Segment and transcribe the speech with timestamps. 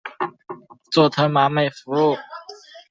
[0.91, 2.17] 佐藤麻美服务。